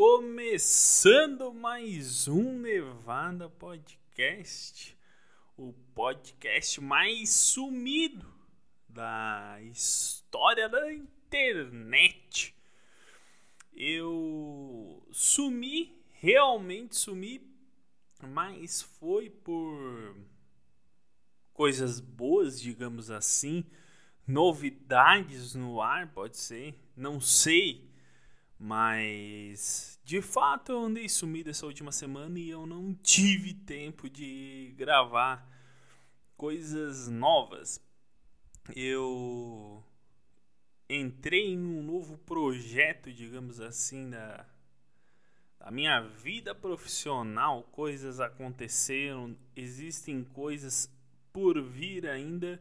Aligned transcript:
Começando 0.00 1.52
mais 1.52 2.28
um 2.28 2.56
Nevada 2.56 3.50
Podcast, 3.50 4.96
o 5.56 5.72
podcast 5.92 6.80
mais 6.80 7.30
sumido 7.30 8.24
da 8.88 9.58
história 9.62 10.68
da 10.68 10.92
internet. 10.92 12.54
Eu 13.74 15.04
sumi, 15.10 16.00
realmente 16.12 16.94
sumi, 16.94 17.42
mas 18.22 18.82
foi 18.82 19.28
por 19.28 20.16
coisas 21.52 21.98
boas, 21.98 22.60
digamos 22.60 23.10
assim, 23.10 23.64
novidades 24.24 25.56
no 25.56 25.80
ar, 25.80 26.06
pode 26.12 26.36
ser, 26.36 26.80
não 26.96 27.20
sei 27.20 27.87
mas 28.58 30.00
de 30.04 30.20
fato 30.20 30.72
eu 30.72 30.80
andei 30.80 31.08
sumido 31.08 31.48
essa 31.48 31.64
última 31.64 31.92
semana 31.92 32.38
e 32.38 32.50
eu 32.50 32.66
não 32.66 32.92
tive 32.92 33.54
tempo 33.54 34.10
de 34.10 34.74
gravar 34.76 35.48
coisas 36.36 37.08
novas. 37.08 37.80
Eu 38.74 39.82
entrei 40.90 41.52
em 41.52 41.58
um 41.58 41.82
novo 41.82 42.18
projeto, 42.18 43.12
digamos 43.12 43.60
assim, 43.60 44.10
da, 44.10 44.44
da 45.60 45.70
minha 45.70 46.00
vida 46.00 46.54
profissional. 46.54 47.62
Coisas 47.64 48.18
aconteceram, 48.18 49.36
existem 49.54 50.24
coisas 50.24 50.90
por 51.32 51.62
vir 51.62 52.08
ainda 52.08 52.60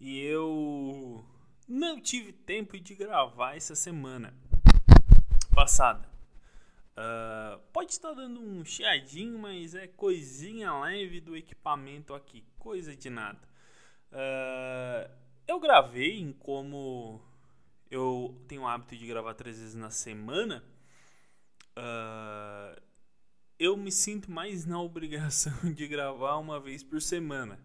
e 0.00 0.18
eu 0.20 1.22
não 1.68 2.00
tive 2.00 2.32
tempo 2.32 2.78
de 2.80 2.94
gravar 2.94 3.56
essa 3.56 3.74
semana 3.74 4.34
passada. 5.50 6.08
Uh, 6.92 7.58
pode 7.72 7.92
estar 7.92 8.12
dando 8.12 8.40
um 8.40 8.64
chiadinho, 8.64 9.38
mas 9.38 9.74
é 9.74 9.86
coisinha 9.86 10.78
leve 10.80 11.20
do 11.20 11.36
equipamento 11.36 12.14
aqui, 12.14 12.44
coisa 12.58 12.94
de 12.94 13.08
nada. 13.08 13.40
Uh, 14.12 15.10
eu 15.46 15.58
gravei 15.58 16.18
em 16.18 16.32
como 16.32 17.22
eu 17.90 18.40
tenho 18.46 18.62
o 18.62 18.66
hábito 18.66 18.96
de 18.96 19.06
gravar 19.06 19.34
três 19.34 19.58
vezes 19.58 19.74
na 19.74 19.90
semana. 19.90 20.62
Uh, 21.76 22.80
eu 23.58 23.76
me 23.76 23.90
sinto 23.90 24.30
mais 24.30 24.64
na 24.64 24.80
obrigação 24.80 25.52
de 25.74 25.86
gravar 25.88 26.36
uma 26.36 26.60
vez 26.60 26.82
por 26.82 27.00
semana. 27.00 27.58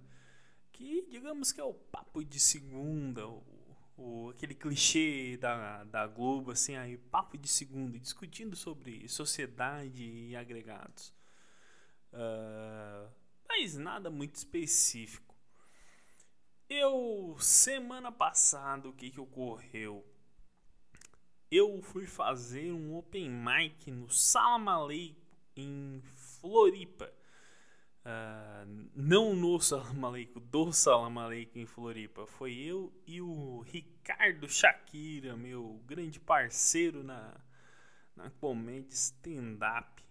Que 0.71 1.05
digamos 1.09 1.51
que 1.51 1.61
é 1.61 1.63
o 1.63 1.73
papo 1.73 2.23
de 2.23 2.39
segunda, 2.39 3.23
aquele 4.29 4.53
clichê 4.53 5.37
da, 5.37 5.83
da 5.85 6.07
Globo, 6.07 6.51
assim, 6.51 6.75
aí, 6.75 6.97
papo 6.97 7.37
de 7.37 7.47
segundo, 7.47 7.97
discutindo 7.99 8.55
sobre 8.55 9.07
sociedade 9.07 10.03
e 10.03 10.35
agregados. 10.35 11.13
Uh, 12.11 13.09
mas 13.47 13.75
nada 13.75 14.09
muito 14.09 14.35
específico. 14.35 15.35
Eu, 16.67 17.37
semana 17.39 18.11
passada, 18.11 18.89
o 18.89 18.93
que, 18.93 19.11
que 19.11 19.19
ocorreu? 19.19 20.05
Eu 21.51 21.81
fui 21.81 22.05
fazer 22.05 22.71
um 22.71 22.95
open 22.95 23.29
mic 23.29 23.91
no 23.91 24.09
Salamalei, 24.09 25.15
em 25.55 26.01
Floripa. 26.15 27.13
Uh, 28.05 28.87
não 28.95 29.35
no 29.35 29.59
Salamaleico, 29.59 30.39
do 30.39 30.71
Salamaleico 30.71 31.57
em 31.57 31.65
Floripa. 31.65 32.27
Foi 32.27 32.53
eu 32.53 32.93
e 33.07 33.19
o 33.19 33.61
Ricardo 33.61 34.47
Shakira, 34.47 35.35
meu 35.35 35.81
grande 35.87 36.19
parceiro 36.19 37.03
na, 37.03 37.35
na 38.15 38.29
comédia 38.29 38.93
stand-up. 38.93 40.03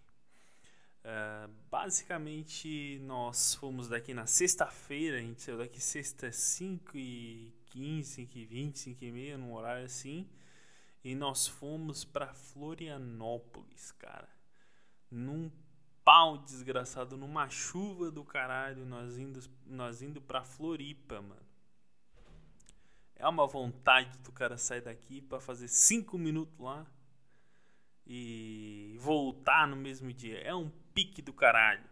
Uh, 1.05 1.49
basicamente, 1.71 2.99
nós 3.03 3.55
fomos 3.55 3.89
daqui 3.89 4.13
na 4.13 4.27
sexta-feira, 4.27 5.19
a 5.19 5.21
gente 5.21 5.43
saiu 5.43 5.59
daqui 5.59 5.81
sexta 5.81 6.33
5 6.33 6.97
e 6.97 7.55
15, 7.67 8.11
5 8.27 8.39
e 8.39 8.45
20, 8.45 8.79
5 8.79 9.05
e 9.05 9.13
meia, 9.13 9.39
num 9.39 9.55
horário 9.55 9.85
assim. 9.85 10.29
E 11.05 11.15
nós 11.15 11.47
fomos 11.47 12.05
para 12.05 12.35
Florianópolis, 12.35 13.93
cara. 13.93 14.29
Num 15.09 15.49
pau 16.05 16.37
desgraçado 16.39 17.17
numa 17.17 17.49
chuva 17.49 18.11
do 18.11 18.23
caralho, 18.25 18.85
nós 18.85 19.19
indo, 19.19 19.41
nós 19.67 20.03
indo 20.03 20.21
pra 20.21 20.45
Floripa, 20.45 21.21
mano. 21.23 21.43
É 23.17 23.27
uma 23.27 23.47
vontade 23.47 24.19
do 24.19 24.31
cara 24.31 24.59
sair 24.59 24.83
daqui 24.83 25.23
para 25.23 25.41
fazer 25.41 25.69
cinco 25.69 26.19
minutos 26.19 26.59
lá 26.59 26.87
e 28.07 28.97
voltar 29.01 29.67
no 29.67 29.77
mesmo 29.77 30.13
dia. 30.13 30.39
É 30.41 30.55
um 30.55 30.69
pique 30.93 31.23
do 31.23 31.33
caralho. 31.33 31.85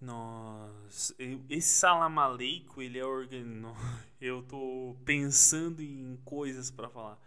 Nós, 0.00 1.14
esse 1.50 1.74
salamaleico, 1.74 2.80
ele 2.80 2.98
é 2.98 3.04
organ... 3.04 3.74
Eu 4.18 4.42
tô 4.42 4.94
pensando 5.02 5.82
em 5.82 6.14
coisas 6.26 6.70
para 6.70 6.90
falar, 6.90 7.18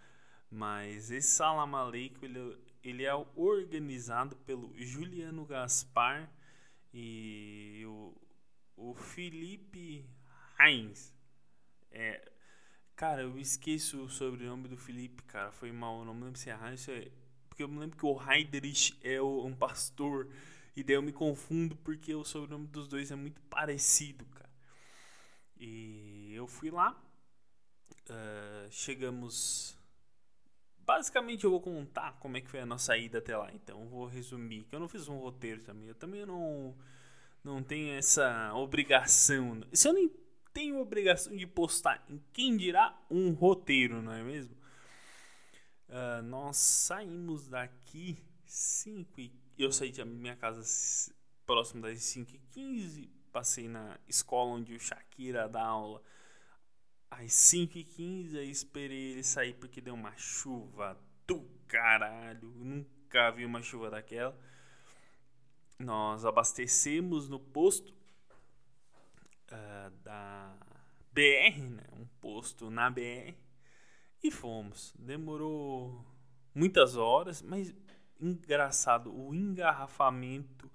mas 0.50 1.10
esse 1.10 1.30
salamaleico, 1.30 2.24
ele 2.24 2.56
ele 2.84 3.06
é 3.06 3.14
organizado 3.36 4.36
pelo 4.38 4.74
Juliano 4.76 5.46
Gaspar 5.46 6.30
e 6.94 7.84
o, 7.86 8.14
o 8.76 8.94
Felipe 8.94 10.06
Heinz. 10.60 11.14
É, 11.90 12.32
cara, 12.96 13.22
eu 13.22 13.40
esqueço 13.40 14.04
o 14.04 14.10
sobrenome 14.10 14.68
do 14.68 14.78
Felipe, 14.78 15.24
cara. 15.24 15.52
Foi 15.52 15.72
mal, 15.72 16.04
não 16.04 16.14
me 16.14 16.26
lembro 16.26 16.40
se 16.40 16.50
é 16.50 16.54
Heinz. 16.54 16.88
É, 16.90 17.10
porque 17.48 17.64
eu 17.64 17.68
me 17.68 17.80
lembro 17.80 17.98
que 17.98 18.06
o 18.06 18.20
Heidrich 18.22 18.98
é 19.02 19.22
o, 19.22 19.46
um 19.46 19.56
pastor. 19.56 20.28
E 20.76 20.84
daí 20.84 20.96
eu 20.96 21.02
me 21.02 21.14
confundo 21.14 21.76
porque 21.78 22.14
o 22.14 22.26
sobrenome 22.26 22.68
dos 22.68 22.88
dois 22.88 23.12
é 23.12 23.16
muito 23.16 23.40
parecido, 23.44 24.26
cara. 24.26 24.50
E 25.58 26.34
eu 26.34 26.48
fui 26.48 26.70
lá. 26.70 27.00
Uh, 28.10 28.70
chegamos 28.70 29.78
Basicamente 30.86 31.44
eu 31.46 31.52
vou 31.52 31.62
contar 31.62 32.14
como 32.20 32.38
é 32.38 32.42
que 32.42 32.50
foi 32.50 32.60
a 32.60 32.66
nossa 32.66 32.98
ida 32.98 33.20
até 33.20 33.36
lá. 33.38 33.52
Então 33.54 33.82
eu 33.82 33.88
vou 33.88 34.06
resumir, 34.06 34.64
que 34.64 34.76
eu 34.76 34.80
não 34.80 34.88
fiz 34.88 35.08
um 35.08 35.18
roteiro 35.18 35.62
também. 35.62 35.88
Eu 35.88 35.96
também 35.96 36.26
não 36.26 36.76
não 37.44 37.62
tenho 37.62 37.94
essa 37.94 38.54
obrigação. 38.54 39.62
Se 39.74 39.88
eu 39.88 39.94
nem 39.94 40.10
tenho 40.54 40.80
obrigação 40.80 41.36
de 41.36 41.46
postar 41.46 42.04
em 42.10 42.22
quem 42.32 42.56
dirá 42.56 42.98
um 43.10 43.32
roteiro, 43.32 44.02
não 44.02 44.14
é 44.14 44.24
mesmo? 44.24 44.56
Uh, 45.90 46.22
nós 46.24 46.58
saímos 46.58 47.48
daqui 47.48 48.18
5 48.46 49.20
e 49.20 49.32
eu 49.58 49.72
saí 49.72 49.92
da 49.92 50.06
minha 50.06 50.36
casa 50.36 50.64
próximo 51.46 51.82
das 51.82 52.02
5 52.04 52.36
e 52.36 52.40
15 52.52 53.10
passei 53.32 53.68
na 53.68 54.00
escola 54.08 54.52
onde 54.52 54.76
o 54.76 54.80
Shakira 54.80 55.50
dá 55.50 55.64
aula 55.64 56.02
às 57.20 57.32
5h15 57.32 58.36
eu 58.36 58.44
esperei 58.44 59.12
ele 59.12 59.24
sair 59.24 59.54
porque 59.54 59.82
deu 59.82 59.94
uma 59.94 60.16
chuva 60.16 61.00
do 61.28 61.42
caralho. 61.68 62.50
Nunca 62.56 63.32
vi 63.32 63.46
uma 63.46 63.62
chuva 63.62 63.90
daquela. 63.90 64.38
Nós 65.80 66.26
abastecemos 66.26 67.28
no 67.28 67.40
posto 67.40 67.94
uh, 69.52 69.90
da 70.04 70.56
BR, 71.12 71.60
né? 71.70 71.84
um 71.94 72.06
posto 72.22 72.70
na 72.70 72.90
BR, 72.90 73.36
e 74.24 74.32
fomos. 74.32 74.94
Demorou 74.98 76.06
muitas 76.54 76.96
horas, 76.96 77.42
mas 77.42 77.74
engraçado, 78.20 79.14
o 79.14 79.34
engarrafamento 79.34 80.72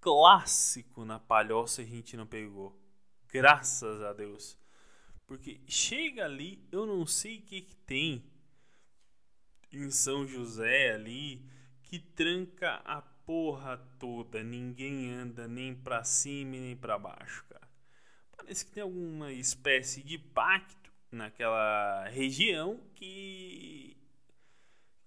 clássico 0.00 1.04
na 1.04 1.18
palhoça 1.18 1.82
a 1.82 1.84
gente 1.84 2.16
não 2.16 2.26
pegou. 2.26 2.78
Graças 3.28 4.00
a 4.02 4.12
Deus. 4.12 4.56
Porque 5.26 5.60
chega 5.66 6.24
ali, 6.24 6.64
eu 6.70 6.86
não 6.86 7.04
sei 7.04 7.38
o 7.38 7.42
que, 7.42 7.60
que 7.62 7.76
tem 7.76 8.24
em 9.72 9.90
São 9.90 10.26
José 10.26 10.92
ali 10.94 11.44
que 11.82 11.98
tranca 11.98 12.76
a 12.84 13.02
porra 13.02 13.76
toda. 13.98 14.42
Ninguém 14.42 15.12
anda 15.12 15.48
nem 15.48 15.74
pra 15.74 16.04
cima 16.04 16.52
nem 16.52 16.76
pra 16.76 16.98
baixo, 16.98 17.44
cara. 17.48 17.68
Parece 18.36 18.64
que 18.64 18.72
tem 18.72 18.82
alguma 18.82 19.32
espécie 19.32 20.02
de 20.02 20.16
pacto 20.16 20.92
naquela 21.10 22.08
região 22.08 22.80
que 22.94 23.96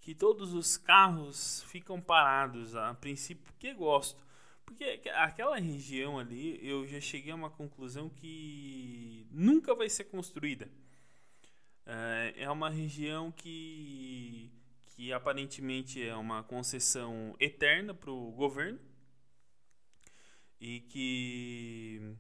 que 0.01 0.15
todos 0.15 0.53
os 0.53 0.75
carros 0.75 1.63
ficam 1.67 2.01
parados 2.01 2.75
a 2.75 2.93
princípio 2.95 3.53
que 3.59 3.73
gosto 3.73 4.19
porque 4.69 5.09
aquela 5.15 5.57
região 5.57 6.19
ali, 6.19 6.59
eu 6.61 6.85
já 6.85 7.01
cheguei 7.01 7.31
a 7.31 7.35
uma 7.35 7.49
conclusão 7.49 8.07
que 8.07 9.25
nunca 9.31 9.73
vai 9.73 9.89
ser 9.89 10.03
construída. 10.03 10.69
É, 11.87 12.43
é 12.43 12.51
uma 12.51 12.69
região 12.69 13.31
que, 13.31 14.51
que 14.85 15.11
aparentemente 15.11 16.03
é 16.03 16.15
uma 16.15 16.43
concessão 16.43 17.35
eterna 17.39 17.95
para 17.95 18.11
o 18.11 18.31
governo 18.31 18.79
e 20.61 20.81
que 20.81 22.15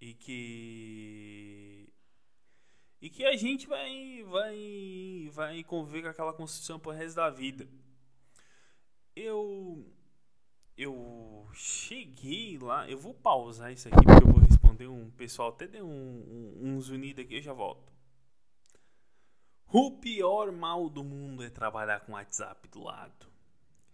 e 0.00 0.14
que 0.14 1.92
e 3.02 3.10
que 3.10 3.26
a 3.26 3.36
gente 3.36 3.66
vai 3.66 4.24
vai 4.30 5.30
vai 5.30 5.62
conviver 5.64 6.02
com 6.02 6.08
aquela 6.08 6.32
construção 6.32 6.80
pro 6.80 6.90
resto 6.90 7.16
da 7.16 7.28
vida. 7.28 7.68
eu 9.14 9.84
eu 10.76 10.92
cheguei 11.52 12.58
lá, 12.58 12.88
eu 12.88 12.98
vou 12.98 13.14
pausar 13.14 13.72
isso 13.72 13.88
aqui 13.88 14.04
porque 14.04 14.24
eu 14.24 14.32
vou 14.32 14.40
responder 14.40 14.86
um 14.86 15.10
pessoal 15.10 15.50
até 15.50 15.66
deu 15.66 15.86
um, 15.86 16.58
um, 16.60 16.68
um 16.68 16.80
zunido 16.80 17.20
aqui, 17.20 17.36
eu 17.36 17.42
já 17.42 17.52
volto. 17.52 17.92
O 19.72 19.90
pior 19.92 20.52
mal 20.52 20.88
do 20.90 21.02
mundo 21.02 21.42
é 21.42 21.48
trabalhar 21.48 22.00
com 22.00 22.12
WhatsApp 22.12 22.68
do 22.68 22.82
lado. 22.82 23.26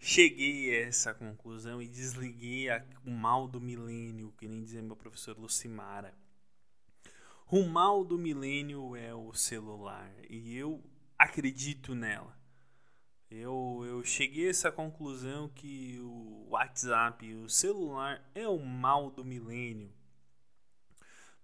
Cheguei 0.00 0.74
a 0.74 0.86
essa 0.86 1.12
conclusão 1.12 1.82
e 1.82 1.88
desliguei 1.88 2.70
a, 2.70 2.84
o 3.04 3.10
mal 3.10 3.48
do 3.48 3.60
milênio, 3.60 4.32
que 4.38 4.46
nem 4.46 4.62
dizia 4.62 4.82
meu 4.82 4.96
professor 4.96 5.36
Lucimara. 5.38 6.14
O 7.50 7.64
mal 7.64 8.04
do 8.04 8.18
milênio 8.18 8.94
é 8.94 9.14
o 9.14 9.32
celular 9.32 10.12
e 10.28 10.56
eu 10.56 10.82
acredito 11.18 11.94
nela. 11.94 12.38
Eu, 13.30 13.84
eu 13.86 14.04
cheguei 14.04 14.46
a 14.46 14.50
essa 14.50 14.70
conclusão 14.70 15.48
que 15.48 15.98
o 16.00 16.37
WhatsApp, 16.50 17.34
o 17.34 17.48
celular, 17.48 18.22
é 18.34 18.48
o 18.48 18.58
mal 18.58 19.10
do 19.10 19.24
milênio. 19.24 19.92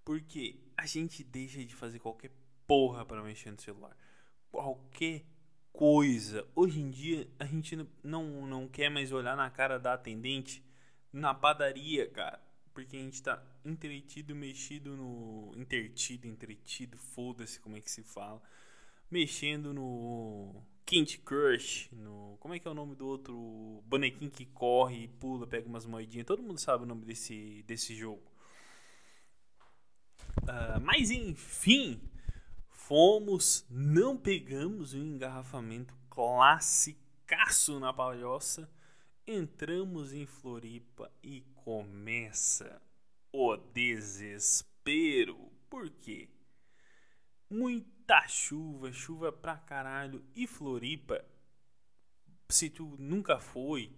Porque 0.04 0.60
a 0.76 0.86
gente 0.86 1.22
deixa 1.22 1.64
de 1.64 1.74
fazer 1.74 1.98
qualquer 1.98 2.30
porra 2.66 3.04
para 3.04 3.22
mexer 3.22 3.50
no 3.50 3.60
celular. 3.60 3.96
Qualquer 4.50 5.24
coisa. 5.72 6.46
Hoje 6.54 6.80
em 6.80 6.90
dia 6.90 7.28
a 7.38 7.44
gente 7.44 7.76
não, 8.02 8.46
não 8.46 8.68
quer 8.68 8.88
mais 8.88 9.12
olhar 9.12 9.36
na 9.36 9.50
cara 9.50 9.78
da 9.78 9.94
atendente 9.94 10.64
na 11.12 11.34
padaria, 11.34 12.08
cara. 12.10 12.40
Porque 12.72 12.96
a 12.96 13.00
gente 13.00 13.22
tá 13.22 13.42
entretido, 13.64 14.34
mexido 14.34 14.96
no. 14.96 15.52
Intertido, 15.56 16.26
entretido, 16.26 16.98
foda-se 16.98 17.60
como 17.60 17.76
é 17.76 17.80
que 17.80 17.90
se 17.90 18.02
fala. 18.02 18.42
Mexendo 19.10 19.72
no 19.72 20.60
Candy 20.86 21.18
Crush, 21.18 21.88
no. 21.92 22.36
Como 22.38 22.54
é 22.54 22.58
que 22.58 22.68
é 22.68 22.70
o 22.70 22.74
nome 22.74 22.94
do 22.94 23.06
outro 23.06 23.82
bonequinho 23.86 24.30
que 24.30 24.44
corre 24.44 25.08
pula, 25.18 25.46
pega 25.46 25.66
umas 25.66 25.86
moedinhas? 25.86 26.26
Todo 26.26 26.42
mundo 26.42 26.58
sabe 26.58 26.84
o 26.84 26.86
nome 26.86 27.04
desse, 27.06 27.62
desse 27.66 27.94
jogo. 27.94 28.22
Uh, 30.42 30.80
mas 30.82 31.10
enfim, 31.10 32.00
fomos, 32.68 33.64
não 33.70 34.16
pegamos 34.16 34.92
um 34.92 35.02
engarrafamento 35.02 35.94
classicaço 36.10 37.80
na 37.80 37.92
palhoça, 37.92 38.70
entramos 39.26 40.12
em 40.12 40.26
Floripa 40.26 41.10
e 41.22 41.40
começa 41.64 42.82
o 43.32 43.56
desespero. 43.56 45.50
Por 45.70 45.88
quê? 45.88 46.28
Muita 47.54 48.26
chuva, 48.26 48.92
chuva 48.92 49.32
pra 49.32 49.56
caralho. 49.56 50.24
E 50.34 50.46
Floripa, 50.46 51.24
se 52.48 52.68
tu 52.68 52.96
nunca 52.98 53.38
foi, 53.38 53.92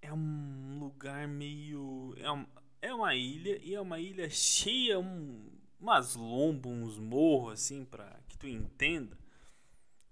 é 0.00 0.12
um 0.12 0.78
lugar 0.78 1.26
meio. 1.26 2.14
É, 2.18 2.30
um, 2.30 2.46
é 2.80 2.94
uma 2.94 3.14
ilha 3.14 3.58
e 3.62 3.74
é 3.74 3.80
uma 3.80 3.98
ilha 3.98 4.30
cheia, 4.30 4.98
um, 4.98 5.50
umas 5.80 6.14
lombas, 6.14 6.72
uns 6.72 6.98
morros 6.98 7.54
assim, 7.54 7.84
pra 7.84 8.20
que 8.28 8.38
tu 8.38 8.46
entenda. 8.46 9.18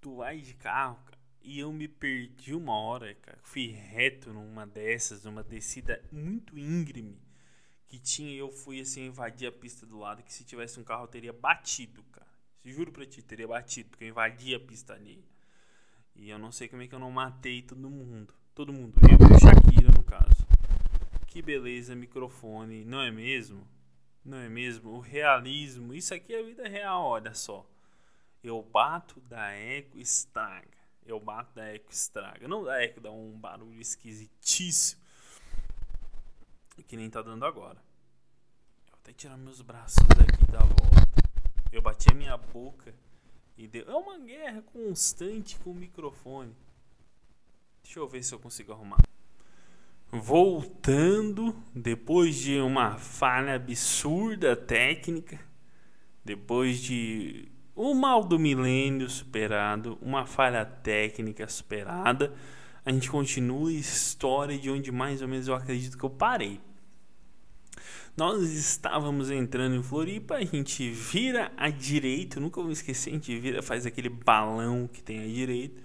Tu 0.01 0.15
vai 0.15 0.41
de 0.41 0.53
carro, 0.53 1.03
cara, 1.05 1.19
e 1.41 1.57
eu 1.57 1.71
me 1.71 1.87
perdi 1.87 2.53
uma 2.53 2.77
hora, 2.77 3.15
cara. 3.15 3.39
Fui 3.41 3.67
reto 3.67 4.33
numa 4.33 4.67
dessas, 4.67 5.23
numa 5.23 5.43
descida 5.43 6.03
muito 6.11 6.57
íngreme 6.57 7.26
que 7.87 7.97
tinha 7.97 8.33
eu 8.33 8.51
fui 8.51 8.81
assim 8.81 9.05
invadir 9.05 9.47
a 9.47 9.51
pista 9.51 9.85
do 9.85 9.97
lado 9.97 10.21
que 10.21 10.33
se 10.33 10.43
tivesse 10.43 10.79
um 10.79 10.83
carro 10.83 11.03
eu 11.03 11.07
teria 11.07 11.33
batido, 11.33 12.03
cara. 12.11 12.27
Juro 12.63 12.91
pra 12.91 13.05
ti, 13.05 13.21
teria 13.21 13.47
batido, 13.47 13.89
porque 13.89 14.03
eu 14.03 14.09
invadi 14.09 14.53
a 14.53 14.59
pista 14.59 14.93
ali. 14.93 15.23
E 16.13 16.29
eu 16.29 16.37
não 16.37 16.51
sei 16.51 16.67
como 16.67 16.81
é 16.81 16.87
que 16.87 16.93
eu 16.93 16.99
não 16.99 17.11
matei 17.11 17.61
todo 17.61 17.89
mundo. 17.89 18.33
Todo 18.53 18.73
mundo. 18.73 18.95
Eu 19.03 19.11
e 19.11 19.33
o 19.33 19.39
Shakira, 19.39 19.89
no 19.95 20.03
caso. 20.03 20.45
Que 21.27 21.41
beleza, 21.41 21.95
microfone, 21.95 22.83
não 22.83 22.99
é 22.99 23.09
mesmo? 23.09 23.65
Não 24.25 24.37
é 24.37 24.49
mesmo? 24.49 24.89
O 24.89 24.99
realismo. 24.99 25.93
Isso 25.93 26.13
aqui 26.13 26.33
é 26.33 26.43
vida 26.43 26.67
real, 26.67 27.05
olha 27.05 27.33
só. 27.33 27.65
Eu 28.43 28.61
bato 28.61 29.21
da 29.21 29.51
eco 29.51 29.97
estraga. 29.97 30.77
Eu 31.05 31.21
bato 31.21 31.55
da 31.55 31.65
eco 31.67 31.91
estraga. 31.91 32.47
Não 32.49 32.65
da 32.65 32.83
eco, 32.83 32.99
dá 32.99 33.11
um 33.11 33.31
barulho 33.39 33.79
esquisitíssimo 33.79 35.06
que 36.83 36.97
nem 36.97 37.09
tá 37.09 37.21
dando 37.21 37.45
agora. 37.45 37.77
Eu 38.85 38.91
vou 38.91 38.99
até 39.03 39.13
tirar 39.13 39.37
meus 39.37 39.61
braços 39.61 40.03
daqui 40.17 40.51
da 40.51 40.59
volta. 40.59 41.07
Eu 41.71 41.81
bati 41.81 42.07
a 42.11 42.15
minha 42.15 42.37
boca 42.37 42.93
e 43.57 43.67
deu. 43.67 43.89
É 43.89 43.95
uma 43.95 44.19
guerra 44.19 44.61
constante 44.61 45.57
com 45.59 45.71
o 45.71 45.75
microfone. 45.75 46.55
Deixa 47.83 47.99
eu 47.99 48.07
ver 48.07 48.23
se 48.23 48.33
eu 48.33 48.39
consigo 48.39 48.71
arrumar. 48.71 48.97
Voltando, 50.11 51.55
depois 51.73 52.35
de 52.35 52.59
uma 52.59 52.97
falha 52.97 53.55
absurda 53.55 54.55
técnica, 54.55 55.39
depois 56.23 56.81
de 56.81 57.51
o 57.75 57.93
mal 57.93 58.23
do 58.23 58.39
milênio 58.39 59.09
superado, 59.09 59.97
uma 60.01 60.25
falha 60.25 60.65
técnica 60.65 61.47
superada, 61.47 62.33
a 62.83 62.91
gente 62.91 63.09
continua 63.09 63.69
a 63.69 63.73
história 63.73 64.57
de 64.57 64.69
onde 64.69 64.91
mais 64.91 65.21
ou 65.21 65.27
menos 65.27 65.47
eu 65.47 65.53
acredito 65.53 65.97
que 65.97 66.03
eu 66.03 66.09
parei. 66.09 66.59
Nós 68.15 68.51
estávamos 68.51 69.29
entrando 69.29 69.75
em 69.75 69.83
Floripa, 69.83 70.35
a 70.35 70.43
gente 70.43 70.89
vira 70.89 71.51
à 71.55 71.69
direita, 71.69 72.39
nunca 72.39 72.61
vou 72.61 72.71
esquecer, 72.71 73.11
a 73.11 73.13
gente 73.13 73.37
vira, 73.39 73.61
faz 73.61 73.85
aquele 73.85 74.09
balão 74.09 74.89
que 74.91 75.03
tem 75.03 75.19
à 75.19 75.27
direita 75.27 75.81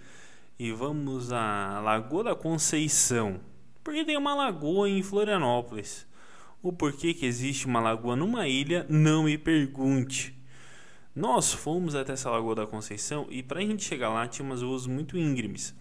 e 0.59 0.73
vamos 0.73 1.33
à 1.33 1.81
Lagoa 1.81 2.25
da 2.25 2.35
Conceição. 2.35 3.41
Porque 3.85 4.05
tem 4.05 4.17
uma 4.17 4.35
lagoa 4.35 4.89
em 4.89 5.03
Florianópolis. 5.03 6.07
O 6.63 6.73
porquê 6.73 7.13
que 7.13 7.27
existe 7.27 7.67
uma 7.67 7.81
lagoa 7.81 8.15
numa 8.15 8.47
ilha, 8.47 8.87
não 8.89 9.25
me 9.25 9.37
pergunte. 9.37 10.35
Nós 11.15 11.53
fomos 11.53 11.95
até 11.95 12.13
essa 12.13 12.31
Lagoa 12.31 12.55
da 12.55 12.67
Conceição 12.67 13.27
e 13.29 13.43
para 13.43 13.59
a 13.59 13.63
gente 13.63 13.85
chegar 13.85 14.09
lá 14.09 14.27
tinha 14.27 14.47
umas 14.47 14.63
ruas 14.63 14.87
muito 14.87 15.19
íngremes. 15.19 15.75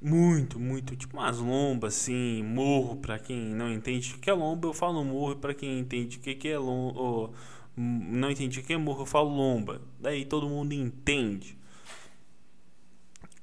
Muito, 0.00 0.60
muito. 0.60 0.96
Tipo 0.96 1.16
umas 1.16 1.38
lombas, 1.38 1.96
assim, 1.96 2.42
morro, 2.42 2.96
para 2.96 3.18
quem 3.18 3.38
não 3.54 3.72
entende 3.72 4.14
o 4.14 4.18
que 4.18 4.30
é 4.30 4.32
lomba, 4.32 4.68
eu 4.68 4.72
falo 4.72 5.04
morro, 5.04 5.36
para 5.36 5.54
quem 5.54 5.78
entende 5.78 6.18
o 6.18 6.20
que 6.20 6.48
é 6.48 6.58
lomba, 6.58 7.32
não 7.76 8.30
entende 8.30 8.60
o 8.60 8.62
que 8.62 8.72
é 8.72 8.76
morro, 8.76 9.02
eu 9.02 9.06
falo 9.06 9.28
lomba. 9.30 9.80
Daí 10.00 10.24
todo 10.24 10.48
mundo 10.48 10.72
entende. 10.72 11.58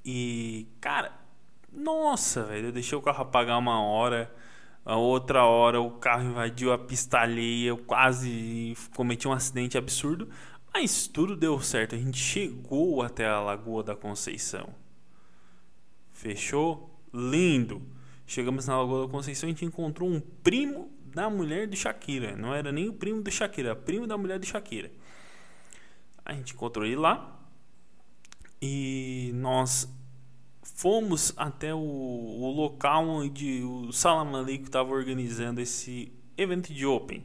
E, 0.03 0.67
cara, 0.79 1.12
nossa, 1.71 2.43
velho, 2.45 2.67
eu 2.67 2.71
deixei 2.71 2.97
o 2.97 3.01
carro 3.01 3.24
apagar 3.24 3.57
uma 3.59 3.81
hora, 3.81 4.33
a 4.85 4.95
outra 4.97 5.43
hora 5.45 5.81
o 5.81 5.91
carro 5.91 6.24
invadiu 6.24 6.71
a 6.71 6.77
pista 6.77 7.19
alheia, 7.19 7.69
eu 7.69 7.77
quase 7.77 8.75
cometi 8.95 9.27
um 9.27 9.33
acidente 9.33 9.77
absurdo, 9.77 10.29
mas 10.74 11.07
tudo 11.07 11.35
deu 11.35 11.59
certo. 11.62 11.95
A 11.95 11.97
gente 11.97 12.17
chegou 12.19 13.01
até 13.01 13.27
a 13.27 13.41
Lagoa 13.41 13.83
da 13.83 13.95
Conceição. 13.95 14.85
Fechou? 16.25 16.89
Lindo. 17.13 17.84
Chegamos 18.25 18.65
na 18.65 18.82
Lagoa 18.82 19.05
da 19.05 19.12
Conceição 19.12 19.48
e 19.48 19.51
a 19.51 19.53
gente 19.53 19.63
encontrou 19.63 20.10
um 20.10 20.20
primo 20.20 20.91
da 21.05 21.29
mulher 21.29 21.67
de 21.67 21.77
Shakira. 21.77 22.36
Não 22.36 22.51
era 22.51 22.72
nem 22.72 22.89
o 22.89 22.94
primo 22.94 23.22
de 23.22 23.29
Shakira, 23.29 23.70
era 23.70 23.75
primo 23.75 24.08
da 24.08 24.17
mulher 24.17 24.39
de 24.39 24.48
Shakira. 24.48 24.91
A 26.25 26.34
gente 26.34 26.55
encontrou 26.55 26.84
ele 26.84 26.96
lá 26.96 27.39
e 28.60 29.29
nós 29.36 29.88
fomos 30.63 31.32
até 31.38 31.75
o, 31.75 31.77
o 31.77 32.51
local 32.55 33.08
onde 33.08 33.62
o 33.62 33.91
Salam 33.91 34.50
estava 34.50 34.91
organizando 34.91 35.62
esse 35.62 36.12
evento 36.36 36.74
de 36.74 36.88
Open. 36.88 37.24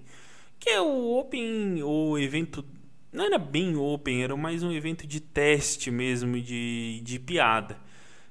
Que 0.59 0.69
é 0.69 0.80
o 0.83 1.19
Open, 1.19 1.83
o 1.83 2.19
evento. 2.19 2.62
Não 3.11 3.25
era 3.25 3.38
bem 3.38 3.76
Open, 3.76 4.23
era 4.23 4.37
mais 4.37 4.62
um 4.62 4.71
evento 4.71 5.07
de 5.07 5.21
teste 5.21 5.90
mesmo, 5.90 6.38
de, 6.38 7.00
de 7.02 7.19
piada 7.19 7.88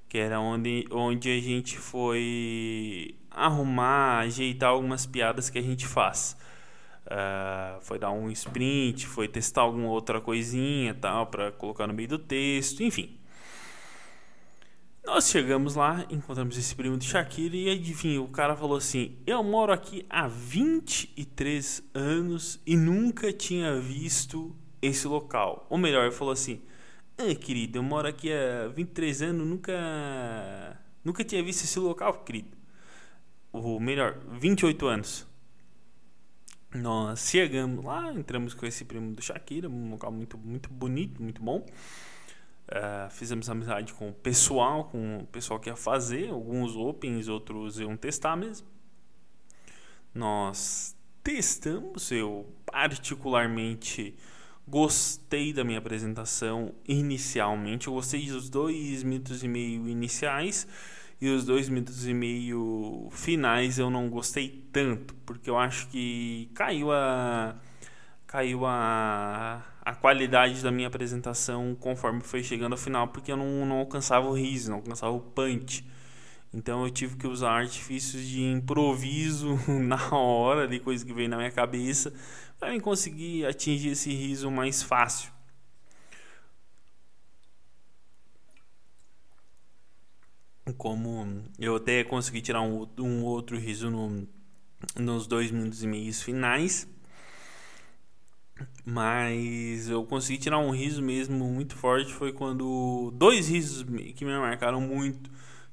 que 0.09 0.17
era 0.17 0.39
onde, 0.39 0.85
onde 0.91 1.29
a 1.29 1.39
gente 1.39 1.77
foi 1.77 3.15
arrumar, 3.29 4.21
ajeitar 4.21 4.71
algumas 4.71 5.05
piadas 5.05 5.51
que 5.51 5.59
a 5.59 5.61
gente 5.61 5.85
faz. 5.85 6.35
Uh, 7.05 7.79
foi 7.81 7.99
dar 7.99 8.11
um 8.11 8.29
sprint, 8.31 9.07
foi 9.07 9.27
testar 9.27 9.61
alguma 9.61 9.87
outra 9.87 10.19
coisinha 10.19 10.93
tal 10.93 11.27
para 11.27 11.51
colocar 11.51 11.87
no 11.87 11.93
meio 11.93 12.09
do 12.09 12.19
texto, 12.19 12.83
enfim. 12.83 13.17
Nós 15.05 15.29
chegamos 15.29 15.75
lá, 15.75 16.05
encontramos 16.09 16.57
esse 16.57 16.75
primo 16.75 16.97
de 16.97 17.05
Shakira 17.05 17.55
e 17.55 17.69
adivinha, 17.69 18.21
o 18.21 18.27
cara 18.27 18.55
falou 18.55 18.77
assim: 18.77 19.17
Eu 19.25 19.43
moro 19.43 19.71
aqui 19.71 20.05
há 20.09 20.27
23 20.27 21.83
anos 21.93 22.59
e 22.65 22.75
nunca 22.75 23.31
tinha 23.31 23.79
visto 23.79 24.55
esse 24.81 25.07
local. 25.07 25.65
Ou 25.69 25.77
melhor, 25.77 26.03
ele 26.03 26.11
falou 26.11 26.33
assim: 26.33 26.61
ah, 27.19 27.35
querido, 27.35 27.77
eu 27.77 27.83
moro 27.83 28.07
aqui 28.07 28.31
há 28.31 28.69
23 28.69 29.21
anos, 29.23 29.45
nunca 29.45 30.79
nunca 31.03 31.23
tinha 31.23 31.43
visto 31.43 31.65
esse 31.65 31.77
local, 31.77 32.23
querido. 32.23 32.57
Ou 33.51 33.79
melhor, 33.79 34.17
28 34.39 34.87
anos. 34.87 35.27
Nós 36.73 37.29
chegamos 37.29 37.83
lá, 37.83 38.13
entramos 38.13 38.53
com 38.53 38.65
esse 38.65 38.85
primo 38.85 39.13
do 39.13 39.21
Shakira, 39.21 39.67
um 39.67 39.91
local 39.91 40.11
muito, 40.11 40.37
muito 40.37 40.69
bonito, 40.69 41.21
muito 41.21 41.41
bom. 41.41 41.65
Uh, 42.69 43.09
fizemos 43.09 43.49
amizade 43.49 43.93
com 43.93 44.09
o 44.09 44.13
pessoal, 44.13 44.85
com 44.85 45.17
o 45.17 45.27
pessoal 45.27 45.59
que 45.59 45.69
ia 45.69 45.75
fazer, 45.75 46.29
alguns 46.29 46.75
opens, 46.75 47.27
outros 47.27 47.79
iam 47.79 47.97
testar 47.97 48.35
mesmo. 48.35 48.67
Nós 50.13 50.95
testamos, 51.23 52.11
eu 52.11 52.47
particularmente 52.65 54.15
gostei 54.69 55.51
da 55.51 55.63
minha 55.63 55.79
apresentação 55.79 56.73
inicialmente, 56.87 57.87
eu 57.87 57.93
gostei 57.93 58.27
dos 58.27 58.49
dois 58.49 59.03
minutos 59.03 59.43
e 59.43 59.47
meio 59.47 59.87
iniciais 59.89 60.67
e 61.19 61.27
os 61.29 61.43
dois 61.43 61.67
minutos 61.67 62.07
e 62.07 62.13
meio 62.13 63.09
finais 63.11 63.79
eu 63.79 63.89
não 63.89 64.09
gostei 64.09 64.63
tanto, 64.71 65.15
porque 65.25 65.49
eu 65.49 65.57
acho 65.57 65.87
que 65.89 66.49
caiu 66.53 66.91
a 66.91 67.55
caiu 68.27 68.65
a 68.65 69.65
a 69.81 69.95
qualidade 69.95 70.61
da 70.61 70.71
minha 70.71 70.87
apresentação 70.87 71.75
conforme 71.79 72.21
foi 72.21 72.43
chegando 72.43 72.73
ao 72.73 72.77
final, 72.77 73.07
porque 73.07 73.31
eu 73.31 73.37
não, 73.37 73.65
não 73.65 73.77
alcançava 73.79 74.27
o 74.27 74.33
riso, 74.33 74.69
não 74.69 74.77
alcançava 74.77 75.11
o 75.13 75.19
punch. 75.19 75.83
Então 76.53 76.83
eu 76.83 76.91
tive 76.91 77.15
que 77.15 77.27
usar 77.27 77.51
artifícios 77.51 78.23
de 78.23 78.41
improviso 78.41 79.59
na 79.67 80.13
hora, 80.15 80.67
de 80.67 80.79
coisa 80.79 81.05
que 81.05 81.13
veio 81.13 81.29
na 81.29 81.37
minha 81.37 81.51
cabeça, 81.51 82.13
para 82.59 82.79
conseguir 82.81 83.45
atingir 83.45 83.89
esse 83.89 84.11
riso 84.11 84.49
mais 84.49 84.81
fácil. 84.81 85.31
Como 90.77 91.43
eu 91.57 91.75
até 91.75 92.03
consegui 92.03 92.41
tirar 92.41 92.61
um, 92.61 92.87
um 92.99 93.23
outro 93.23 93.57
riso 93.57 93.89
no, 93.89 94.27
nos 94.95 95.27
dois 95.27 95.51
minutos 95.51 95.83
e 95.83 95.87
meio 95.87 96.13
finais 96.13 96.87
mas 98.85 99.87
eu 99.89 100.03
consegui 100.03 100.39
tirar 100.39 100.59
um 100.59 100.71
riso 100.71 101.01
mesmo 101.01 101.45
muito 101.45 101.75
forte. 101.75 102.13
Foi 102.13 102.33
quando. 102.33 103.11
Dois 103.15 103.47
risos 103.47 103.85
que 104.15 104.25
me 104.25 104.37
marcaram 104.37 104.81
muito. 104.81 105.29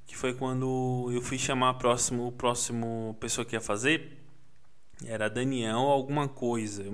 Que 0.06 0.16
foi 0.16 0.34
quando 0.34 1.10
eu 1.12 1.20
fui 1.20 1.38
chamar 1.38 1.70
a 1.70 1.74
próximo, 1.74 2.28
o 2.28 2.32
próximo 2.32 3.16
pessoa 3.20 3.44
que 3.44 3.56
ia 3.56 3.60
fazer. 3.60 4.22
Era 5.04 5.28
Daniel 5.28 5.78
alguma 5.78 6.28
coisa. 6.28 6.84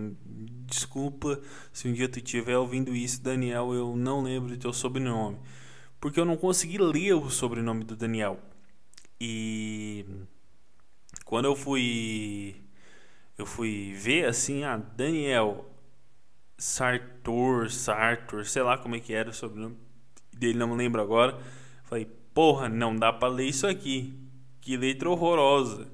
Desculpa 0.67 1.41
se 1.73 1.89
um 1.89 1.93
dia 1.93 2.09
tu 2.09 2.19
estiver 2.19 2.57
ouvindo 2.57 2.95
isso, 2.95 3.23
Daniel, 3.23 3.73
eu 3.75 3.95
não 3.95 4.23
lembro 4.23 4.49
do 4.49 4.57
teu 4.57 4.73
sobrenome. 4.73 5.39
Porque 6.01 6.19
eu 6.19 6.25
não 6.25 6.37
consegui 6.37 6.79
ler 6.79 7.15
o 7.15 7.31
sobrenome 7.31 7.85
do 7.85 7.95
Daniel. 7.95 8.41
E 9.21 10.05
quando 11.25 11.45
eu 11.45 11.55
fui 11.55 12.57
eu 13.39 13.47
fui 13.47 13.93
ver 13.95 14.27
assim, 14.27 14.65
ah, 14.65 14.77
Daniel, 14.77 15.69
Sartor, 16.59 17.71
Sartor, 17.71 18.45
sei 18.45 18.63
lá 18.63 18.79
como 18.79 18.95
é 18.95 19.01
que 19.01 19.13
era 19.13 19.31
o 19.31 19.33
sobrenome 19.33 19.77
dele, 20.33 20.59
não 20.59 20.69
me 20.69 20.77
lembro 20.77 21.01
agora. 21.01 21.39
Falei, 21.85 22.09
porra, 22.35 22.69
não 22.69 22.95
dá 22.97 23.13
pra 23.13 23.29
ler 23.29 23.47
isso 23.47 23.67
aqui. 23.67 24.15
Que 24.61 24.77
letra 24.77 25.11
horrorosa. 25.11 25.91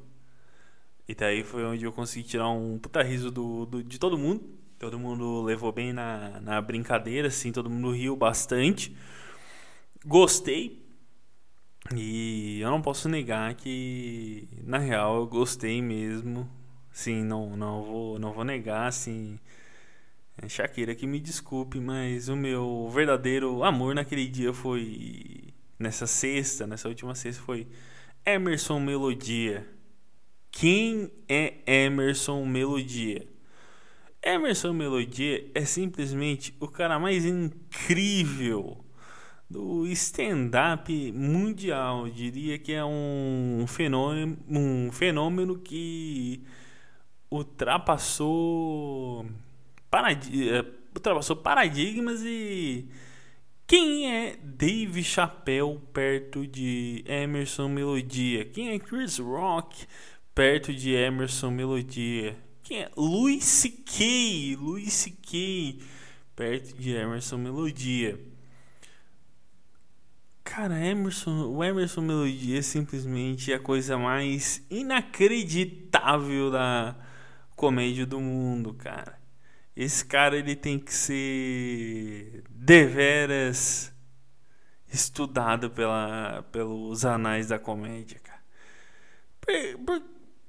E 1.09 1.15
daí 1.15 1.43
foi 1.43 1.65
onde 1.65 1.85
eu 1.85 1.93
consegui 1.93 2.29
tirar 2.29 2.51
um 2.51 2.79
puta 2.79 3.03
riso 3.03 3.31
do, 3.31 3.67
do, 3.67 3.83
de 3.83 3.99
todo 3.99 4.19
mundo. 4.19 4.43
Todo 4.79 4.99
mundo 4.99 5.43
levou 5.43 5.73
bem 5.73 5.93
na, 5.93 6.41
na 6.41 6.61
brincadeira, 6.61 7.29
assim, 7.29 7.51
todo 7.51 7.71
mundo 7.71 7.91
riu 7.91 8.15
bastante. 8.15 8.97
Gostei. 10.05 10.87
E 11.95 12.61
eu 12.61 12.71
não 12.71 12.83
posso 12.83 13.09
negar 13.09 13.55
que, 13.55 14.47
na 14.65 14.79
real, 14.79 15.17
eu 15.17 15.27
gostei 15.27 15.81
mesmo. 15.81 16.49
Sim, 16.93 17.25
não, 17.25 17.57
não, 17.57 17.83
vou, 17.83 18.19
não 18.19 18.33
vou 18.33 18.45
negar, 18.45 18.87
assim 18.87 19.39
é, 20.41 20.49
Shakira, 20.49 20.95
que 20.95 21.07
me 21.07 21.19
desculpe, 21.21 21.81
mas 21.81 22.29
o 22.29 22.37
meu 22.37 22.89
verdadeiro 22.91 23.65
amor 23.65 23.95
naquele 23.95 24.27
dia 24.29 24.53
foi. 24.53 25.48
Nessa 25.79 26.07
sexta, 26.07 26.67
nessa 26.67 26.89
última 26.89 27.15
sexta, 27.15 27.43
foi 27.43 27.69
Emerson 28.27 28.81
Melodia. 28.81 29.67
Quem 30.51 31.11
é 31.29 31.85
Emerson 31.85 32.45
Melodia? 32.45 33.27
Emerson 34.23 34.73
Melodia 34.73 35.49
é 35.55 35.65
simplesmente 35.65 36.55
o 36.59 36.67
cara 36.67 36.99
mais 36.99 37.25
incrível 37.25 38.85
do 39.49 39.87
stand-up 39.87 41.13
mundial. 41.13 42.09
Diria 42.09 42.59
que 42.59 42.73
é 42.73 42.85
um 42.85 43.65
fenômeno, 43.69 44.37
um 44.49 44.91
fenômeno 44.93 45.59
que 45.59 46.43
ultrapassou 47.31 49.27
paradi 49.91 50.51
é, 50.51 50.65
ultrapassou 50.95 51.37
paradigmas 51.37 52.23
e 52.25 52.89
quem 53.69 54.11
é 54.11 54.39
Dave 54.43 55.05
Chappelle 55.05 55.79
perto 55.93 56.47
de 56.47 57.05
Emerson 57.07 57.69
Melodia? 57.69 58.47
Quem 58.47 58.71
é 58.71 58.79
Chris 58.79 59.19
Rock 59.19 59.87
perto 60.35 60.73
de 60.73 60.95
Emerson 60.95 61.51
Melodia? 61.51 62.35
Quem 62.63 62.81
é 62.81 62.91
Louis 62.97 63.45
C.K. 63.45 64.57
Louis 64.57 64.91
C.K. 64.91 65.83
perto 66.35 66.79
de 66.79 66.95
Emerson 66.95 67.37
Melodia? 67.37 68.19
Cara, 70.43 70.83
Emerson, 70.83 71.51
o 71.51 71.63
Emerson 71.63 72.01
Melodia 72.01 72.61
é 72.61 72.63
simplesmente 72.63 73.53
a 73.53 73.61
coisa 73.61 73.99
mais 73.99 74.65
inacreditável 74.71 76.51
da 76.51 76.97
comédia 77.55 78.07
do 78.07 78.19
mundo, 78.19 78.73
cara. 78.73 79.19
Esse 79.79 80.05
cara 80.05 80.37
ele 80.37 80.57
tem 80.57 80.77
que 80.77 80.93
ser 80.93 82.43
deveras 82.51 83.95
estudado 84.93 85.71
pela, 85.71 86.45
pelos 86.51 87.05
anais 87.05 87.47
da 87.47 87.61
comédia, 87.61 88.19
cara. 88.19 88.43
Por, 89.41 89.85
por, 89.85 90.03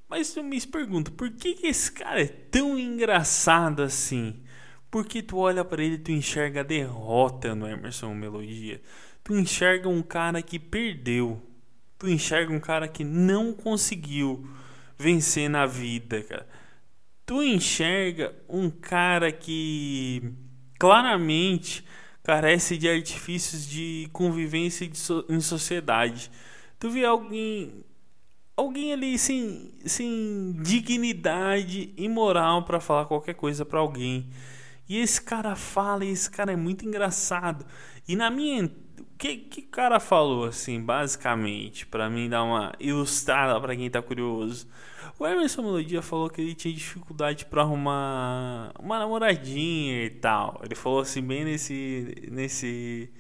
mas 0.10 0.36
eu 0.36 0.44
me 0.44 0.60
pergunto, 0.60 1.12
por 1.12 1.30
que, 1.30 1.54
que 1.54 1.68
esse 1.68 1.92
cara 1.92 2.24
é 2.24 2.26
tão 2.26 2.80
engraçado 2.80 3.84
assim? 3.84 4.42
Porque 4.90 5.22
tu 5.22 5.38
olha 5.38 5.64
para 5.64 5.84
ele 5.84 5.94
e 5.94 6.00
tu 6.00 6.12
enxerga 6.12 6.62
a 6.62 6.64
derrota 6.64 7.54
no 7.54 7.68
Emerson 7.68 8.16
Melodia. 8.16 8.82
Tu 9.24 9.38
enxerga 9.38 9.88
um 9.88 10.02
cara 10.02 10.42
que 10.42 10.58
perdeu. 10.58 11.40
Tu 12.00 12.10
enxerga 12.10 12.52
um 12.52 12.60
cara 12.60 12.88
que 12.88 13.04
não 13.04 13.54
conseguiu 13.54 14.50
vencer 14.98 15.48
na 15.48 15.68
vida, 15.68 16.24
cara 16.24 16.48
tu 17.30 17.44
enxerga 17.44 18.34
um 18.50 18.72
cara 18.72 19.32
que 19.32 20.34
claramente 20.80 21.86
carece 22.24 22.76
de 22.76 22.90
artifícios 22.90 23.68
de 23.68 24.10
convivência 24.12 24.90
so 24.96 25.24
em 25.30 25.40
sociedade. 25.40 26.32
Tu 26.80 26.90
vê 26.90 27.06
alguém 27.06 27.86
alguém 28.58 28.94
ali 28.94 29.16
sem, 29.20 29.72
sem 29.86 30.56
dignidade 30.64 31.94
e 31.96 32.10
moral 32.10 32.64
para 32.64 32.80
falar 32.80 33.06
qualquer 33.06 33.36
coisa 33.36 33.64
para 33.64 33.78
alguém. 33.78 34.28
E 34.88 34.98
esse 34.98 35.22
cara 35.22 35.56
fala, 35.56 36.04
e 36.04 36.10
esse 36.10 36.32
cara 36.32 36.54
é 36.54 36.56
muito 36.56 36.84
engraçado. 36.84 37.64
E 38.08 38.16
na 38.16 38.32
minha 38.32 38.72
que 39.20 39.38
que 39.38 39.62
cara 39.62 40.00
falou 40.00 40.46
assim, 40.46 40.82
basicamente, 40.82 41.86
para 41.86 42.10
mim 42.10 42.30
dar 42.30 42.44
uma 42.44 42.74
ilustrada 42.80 43.60
para 43.60 43.76
quem 43.76 43.90
tá 43.90 44.02
curioso. 44.02 44.68
O 45.20 45.28
Emerson 45.28 45.62
Melodia 45.62 46.02
falou 46.02 46.30
que 46.30 46.42
ele 46.42 46.56
tinha 46.56 46.74
dificuldade 46.74 47.46
para 47.46 47.62
arrumar 47.62 48.72
uma 48.80 48.98
namoradinha 49.00 50.06
e 50.06 50.10
tal. 50.10 50.62
Ele 50.64 50.76
falou 50.76 51.02
assim 51.02 51.22
bem 51.22 51.44
nesse 51.44 52.30
nesse 52.32 53.12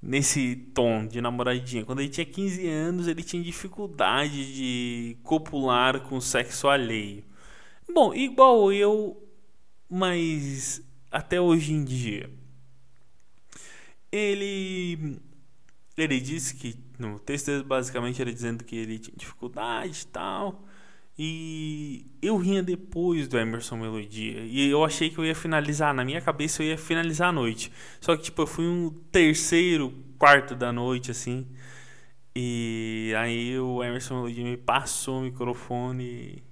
nesse 0.00 0.56
tom 0.74 1.06
de 1.06 1.20
namoradinha. 1.20 1.84
Quando 1.84 2.00
ele 2.00 2.08
tinha 2.08 2.24
15 2.26 2.68
anos, 2.68 3.08
ele 3.08 3.22
tinha 3.24 3.42
dificuldade 3.42 4.54
de 4.54 5.16
copular 5.24 6.00
com 6.02 6.20
sexo 6.20 6.68
alheio. 6.68 7.24
Bom, 7.92 8.14
igual 8.14 8.72
eu, 8.72 9.20
mas 9.90 10.82
até 11.10 11.40
hoje 11.40 11.72
em 11.72 11.84
dia. 11.84 12.30
Ele 14.12 15.18
ele 15.96 16.20
disse 16.20 16.56
que 16.56 16.76
no 16.98 17.18
texto 17.18 17.64
basicamente 17.64 18.20
era 18.20 18.32
dizendo 18.32 18.64
que 18.64 18.76
ele 18.76 18.98
tinha 18.98 19.16
dificuldade 19.16 20.02
e 20.02 20.06
tal. 20.06 20.64
E 21.18 22.06
eu 22.22 22.36
rinha 22.38 22.62
depois 22.62 23.28
do 23.28 23.38
Emerson 23.38 23.76
Melodia. 23.76 24.40
E 24.40 24.68
eu 24.70 24.84
achei 24.84 25.10
que 25.10 25.18
eu 25.18 25.24
ia 25.24 25.34
finalizar. 25.34 25.94
Na 25.94 26.04
minha 26.04 26.20
cabeça 26.20 26.62
eu 26.62 26.68
ia 26.68 26.78
finalizar 26.78 27.28
a 27.28 27.32
noite. 27.32 27.70
Só 28.00 28.16
que, 28.16 28.22
tipo, 28.24 28.42
eu 28.42 28.46
fui 28.46 28.66
um 28.66 28.90
terceiro, 29.10 29.92
quarto 30.18 30.54
da 30.54 30.72
noite, 30.72 31.10
assim. 31.10 31.46
E 32.34 33.12
aí 33.18 33.58
o 33.58 33.82
Emerson 33.84 34.16
Melodia 34.16 34.44
me 34.44 34.56
passou 34.56 35.20
o 35.20 35.22
microfone. 35.22 36.42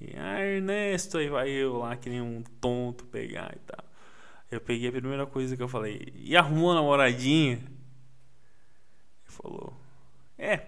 E, 0.00 0.16
ah, 0.16 0.40
Ernesto, 0.44 1.18
aí 1.18 1.28
vai 1.28 1.50
eu 1.50 1.78
lá, 1.78 1.96
que 1.96 2.08
nem 2.08 2.20
um 2.22 2.42
tonto 2.60 3.04
pegar 3.06 3.52
e 3.54 3.58
tal. 3.60 3.89
Eu 4.50 4.60
peguei 4.60 4.88
a 4.88 4.92
primeira 4.92 5.26
coisa 5.26 5.56
que 5.56 5.62
eu 5.62 5.68
falei. 5.68 6.12
E 6.16 6.36
arrumou 6.36 6.74
namoradinha? 6.74 7.54
Ele 7.54 7.66
falou: 9.26 9.72
É, 10.36 10.60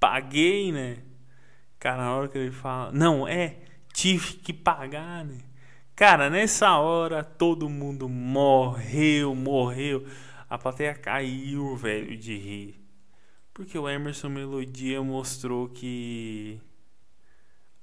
paguei, 0.00 0.72
né? 0.72 0.98
Cara, 1.78 2.02
na 2.02 2.14
hora 2.14 2.28
que 2.28 2.36
ele 2.36 2.50
fala, 2.50 2.90
não, 2.90 3.26
é, 3.28 3.56
tive 3.92 4.34
que 4.34 4.52
pagar, 4.52 5.24
né? 5.24 5.38
Cara, 5.94 6.28
nessa 6.30 6.76
hora 6.78 7.22
todo 7.22 7.68
mundo 7.68 8.08
morreu, 8.08 9.34
morreu. 9.34 10.06
A 10.48 10.56
plateia 10.56 10.94
caiu, 10.94 11.76
velho, 11.76 12.16
de 12.16 12.36
rir. 12.36 12.80
Porque 13.52 13.78
o 13.78 13.88
Emerson 13.88 14.28
Melodia 14.28 15.02
mostrou 15.02 15.68
que 15.68 16.60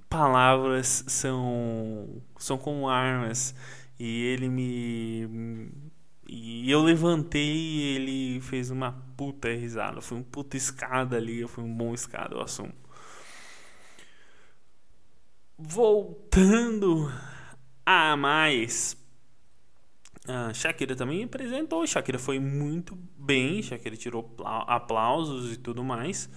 palavras 0.10 1.04
são 1.08 2.22
são 2.38 2.58
como 2.58 2.88
armas 2.88 3.54
e 4.00 4.24
ele 4.24 4.50
me 4.50 5.72
e 6.28 6.70
eu 6.72 6.82
levantei 6.82 7.42
e 7.42 7.82
ele 7.96 8.42
fez 8.42 8.72
uma 8.72 8.92
puta 9.16 9.48
risada. 9.54 10.02
Foi 10.02 10.18
um 10.18 10.24
puta 10.24 10.58
escada 10.58 11.18
ali, 11.18 11.48
foi 11.48 11.64
um 11.64 11.74
bom 11.74 11.94
escada 11.94 12.36
o 12.36 12.42
assunto. 12.42 12.76
Voltando 15.58 17.12
a 17.86 18.18
mais. 18.18 18.98
A 20.28 20.52
Shakira 20.54 20.96
também 20.96 21.24
apresentou. 21.24 21.86
Shakira 21.86 22.18
foi 22.18 22.40
muito 22.40 22.98
bem. 23.18 23.62
Shakira 23.62 23.96
tirou 23.96 24.36
aplausos 24.44 25.54
e 25.54 25.58
tudo 25.58 25.84
mais. 25.84 26.30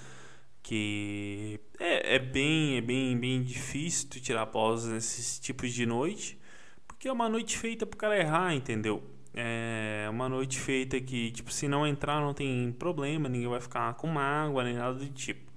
Que 0.63 1.59
é, 1.81 2.17
é 2.17 2.19
bem, 2.19 2.77
é 2.77 2.81
bem, 2.83 3.19
bem 3.19 3.43
difícil 3.43 4.09
tirar 4.11 4.43
aplausos 4.43 4.93
nesses 4.93 5.39
tipos 5.39 5.73
de 5.73 5.87
noite. 5.87 6.38
Porque 6.99 7.07
é 7.07 7.13
uma 7.13 7.29
noite 7.29 7.57
feita 7.57 7.87
pro 7.87 7.97
cara 7.97 8.19
errar, 8.19 8.53
entendeu? 8.53 9.01
É 9.33 10.09
uma 10.11 10.29
noite 10.29 10.59
feita 10.59 11.01
que, 11.01 11.31
tipo, 11.31 11.53
se 11.53 11.69
não 11.69 11.87
entrar 11.87 12.21
não 12.21 12.35
tem 12.35 12.73
problema, 12.73 13.29
ninguém 13.29 13.49
vai 13.49 13.61
ficar 13.61 13.95
com 13.95 14.09
mágoa 14.09 14.65
nem 14.65 14.75
nada 14.75 14.95
do 14.95 15.09
tipo. 15.11 15.53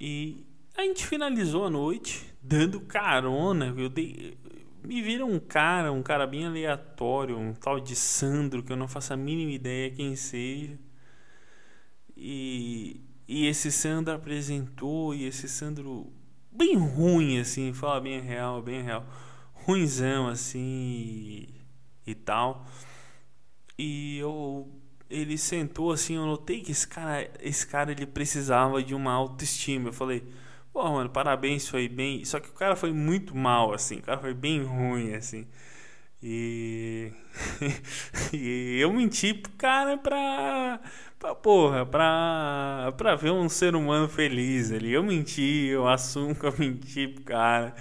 E 0.00 0.44
a 0.76 0.82
gente 0.82 1.06
finalizou 1.06 1.66
a 1.66 1.70
noite 1.70 2.34
dando 2.42 2.80
carona. 2.80 3.72
Eu 3.78 3.88
dei, 3.88 4.36
me 4.82 5.00
vira 5.00 5.24
um 5.24 5.38
cara, 5.38 5.92
um 5.92 6.02
cara 6.02 6.26
bem 6.26 6.46
aleatório, 6.46 7.38
um 7.38 7.54
tal 7.54 7.78
de 7.78 7.94
Sandro, 7.94 8.64
que 8.64 8.72
eu 8.72 8.76
não 8.76 8.88
faço 8.88 9.12
a 9.12 9.16
mínima 9.16 9.52
ideia 9.52 9.88
quem 9.92 10.16
seja. 10.16 10.76
E, 12.16 13.00
e 13.28 13.46
esse 13.46 13.70
Sandro 13.70 14.14
apresentou, 14.14 15.14
e 15.14 15.26
esse 15.26 15.48
Sandro 15.48 16.12
bem 16.50 16.76
ruim, 16.76 17.38
assim, 17.38 17.72
fala 17.72 18.00
bem 18.00 18.20
real, 18.20 18.60
bem 18.60 18.82
real. 18.82 19.06
Ruinzão, 19.64 20.28
assim, 20.28 20.58
e, 20.58 21.48
e 22.06 22.14
tal. 22.14 22.66
E 23.78 24.18
eu 24.18 24.68
ele 25.08 25.36
sentou 25.36 25.90
assim, 25.90 26.14
eu 26.14 26.24
notei 26.24 26.60
que 26.60 26.70
esse 26.70 26.86
cara, 26.86 27.28
esse 27.40 27.66
cara 27.66 27.90
ele 27.90 28.06
precisava 28.06 28.82
de 28.82 28.94
uma 28.94 29.12
autoestima. 29.12 29.88
Eu 29.88 29.92
falei, 29.92 30.24
Pô, 30.72 30.88
mano, 30.88 31.10
parabéns, 31.10 31.68
foi 31.68 31.88
bem. 31.88 32.24
Só 32.24 32.38
que 32.40 32.48
o 32.48 32.52
cara 32.52 32.76
foi 32.76 32.92
muito 32.92 33.36
mal, 33.36 33.72
assim. 33.72 33.98
O 33.98 34.02
cara 34.02 34.20
foi 34.20 34.34
bem 34.34 34.62
ruim, 34.62 35.14
assim. 35.14 35.46
E. 36.22 37.12
e 38.32 38.78
eu 38.80 38.92
menti 38.92 39.34
pro 39.34 39.52
cara 39.52 39.98
pra. 39.98 40.80
pra 41.18 41.34
porra, 41.34 41.84
pra. 41.86 42.92
pra 42.96 43.16
ver 43.16 43.30
um 43.32 43.48
ser 43.48 43.74
humano 43.74 44.08
feliz 44.08 44.70
ali. 44.72 44.92
Eu 44.92 45.02
menti, 45.02 45.68
eu 45.68 45.88
assumo 45.88 46.34
que 46.34 46.46
eu 46.46 46.54
menti 46.58 47.08
pro 47.08 47.24
cara. 47.24 47.74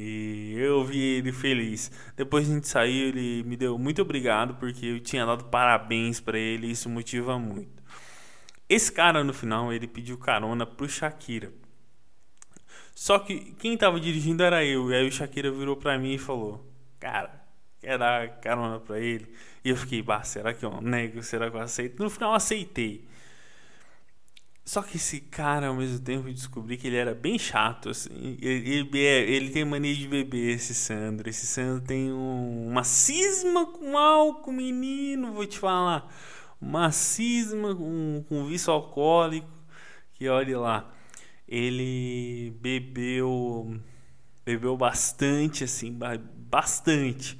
E 0.00 0.54
eu 0.56 0.84
vi 0.84 1.00
ele 1.00 1.32
feliz. 1.32 1.90
Depois 2.16 2.48
a 2.48 2.54
gente 2.54 2.68
saiu, 2.68 3.08
ele 3.08 3.42
me 3.42 3.56
deu 3.56 3.76
muito 3.76 4.00
obrigado 4.00 4.54
porque 4.54 4.86
eu 4.86 5.00
tinha 5.00 5.26
dado 5.26 5.46
parabéns 5.46 6.20
para 6.20 6.38
ele 6.38 6.68
isso 6.68 6.88
motiva 6.88 7.36
muito. 7.36 7.82
Esse 8.68 8.92
cara 8.92 9.24
no 9.24 9.34
final, 9.34 9.72
ele 9.72 9.88
pediu 9.88 10.16
carona 10.16 10.64
pro 10.64 10.88
Shakira. 10.88 11.52
Só 12.94 13.18
que 13.18 13.52
quem 13.58 13.76
tava 13.76 13.98
dirigindo 13.98 14.44
era 14.44 14.64
eu. 14.64 14.88
E 14.88 14.94
aí 14.94 15.08
o 15.08 15.10
Shakira 15.10 15.50
virou 15.50 15.74
pra 15.76 15.98
mim 15.98 16.14
e 16.14 16.18
falou: 16.18 16.64
Cara, 17.00 17.44
quer 17.80 17.98
dar 17.98 18.40
carona 18.40 18.78
pra 18.78 19.00
ele? 19.00 19.26
E 19.64 19.70
eu 19.70 19.76
fiquei, 19.76 20.00
bah, 20.00 20.22
será 20.22 20.54
que 20.54 20.64
eu 20.64 20.80
nego? 20.80 21.24
Será 21.24 21.50
que 21.50 21.56
eu 21.56 21.60
aceito? 21.60 22.00
No 22.00 22.08
final 22.08 22.30
eu 22.30 22.36
aceitei. 22.36 23.04
Só 24.68 24.82
que 24.82 24.98
esse 24.98 25.18
cara, 25.20 25.68
ao 25.68 25.74
mesmo 25.74 25.98
tempo, 25.98 26.30
descobri 26.30 26.76
que 26.76 26.88
ele 26.88 26.96
era 26.96 27.14
bem 27.14 27.38
chato, 27.38 27.88
assim. 27.88 28.36
Ele, 28.38 28.70
ele, 28.70 28.98
ele 28.98 29.50
tem 29.50 29.64
mania 29.64 29.94
de 29.94 30.06
beber, 30.06 30.56
esse 30.56 30.74
Sandro. 30.74 31.26
Esse 31.26 31.46
Sandro 31.46 31.86
tem 31.86 32.12
um, 32.12 32.68
uma 32.68 32.84
cisma 32.84 33.64
com 33.64 33.96
álcool, 33.96 34.52
menino, 34.52 35.32
vou 35.32 35.46
te 35.46 35.58
falar. 35.58 36.06
Uma 36.60 36.92
cisma 36.92 37.74
com, 37.74 38.22
com 38.28 38.46
vício 38.46 38.70
alcoólico. 38.70 39.48
Que 40.12 40.28
olhe 40.28 40.54
lá 40.54 40.92
ele 41.48 42.50
bebeu 42.60 43.80
bebeu 44.44 44.76
bastante 44.76 45.64
assim, 45.64 45.98
bastante. 46.36 47.38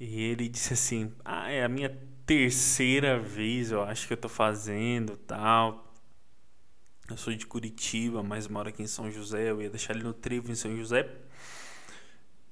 E 0.00 0.22
ele 0.22 0.48
disse 0.48 0.72
assim: 0.72 1.12
"Ah, 1.24 1.48
é 1.52 1.62
a 1.62 1.68
minha 1.68 1.96
terceira 2.26 3.16
vez, 3.20 3.70
eu 3.70 3.82
acho 3.84 4.08
que 4.08 4.12
eu 4.14 4.16
tô 4.16 4.28
fazendo, 4.28 5.16
tal. 5.16 5.89
Eu 7.10 7.16
sou 7.16 7.34
de 7.34 7.46
Curitiba, 7.46 8.22
mas 8.22 8.46
moro 8.46 8.68
aqui 8.68 8.82
em 8.82 8.86
São 8.86 9.10
José, 9.10 9.50
eu 9.50 9.60
ia 9.60 9.68
deixar 9.68 9.94
ele 9.94 10.04
no 10.04 10.12
trevo 10.12 10.50
em 10.50 10.54
São 10.54 10.76
José. 10.76 11.08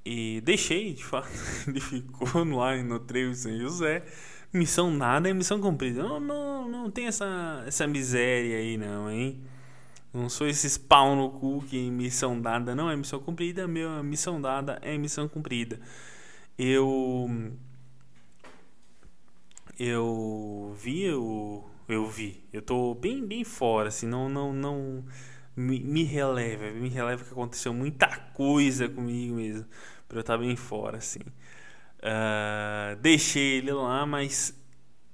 E 0.04 0.40
deixei, 0.40 0.94
de 0.94 1.04
fato, 1.04 1.28
ele 1.68 1.80
ficou 1.80 2.44
lá 2.44 2.76
no 2.82 2.98
trevo 2.98 3.30
em 3.30 3.34
São 3.34 3.56
José. 3.58 4.04
Missão 4.52 4.90
nada 4.90 5.28
é 5.28 5.34
missão 5.34 5.60
cumprida. 5.60 6.02
Não, 6.02 6.18
não, 6.18 6.68
não 6.68 6.90
tem 6.90 7.06
essa, 7.06 7.62
essa 7.66 7.86
miséria 7.86 8.56
aí 8.56 8.76
não, 8.76 9.10
hein? 9.10 9.40
Não 10.12 10.28
sou 10.28 10.48
esses 10.48 10.78
pau 10.78 11.14
no 11.14 11.30
cu 11.30 11.62
que 11.68 11.90
missão 11.90 12.40
dada 12.40 12.74
não 12.74 12.90
é 12.90 12.96
missão 12.96 13.20
cumprida, 13.20 13.68
minha 13.68 14.02
missão 14.02 14.40
dada 14.40 14.78
é 14.82 14.96
missão 14.96 15.28
cumprida. 15.28 15.78
Eu 16.58 17.28
eu 19.78 20.74
vi 20.76 21.02
eu, 21.02 21.67
eu 21.88 22.07
vi. 22.07 22.44
Eu 22.53 22.62
tô 22.62 22.94
bem 22.94 23.27
bem 23.27 23.44
fora, 23.44 23.88
assim, 23.88 24.07
não 24.07 24.29
não 24.29 24.53
não 24.53 25.05
me, 25.57 25.81
me 25.81 26.05
releva, 26.05 26.70
me 26.70 26.88
releva 26.88 27.24
que 27.24 27.33
aconteceu 27.33 27.74
muita 27.74 28.09
coisa 28.35 28.88
comigo 28.88 29.37
mesmo, 29.37 29.66
para 30.07 30.18
eu 30.18 30.20
estar 30.20 30.35
tá 30.35 30.38
bem 30.38 30.57
fora 30.57 30.98
assim. 30.98 31.20
Uh, 32.01 32.96
deixei 33.01 33.59
ele 33.59 33.72
lá, 33.72 34.07
mas 34.07 34.55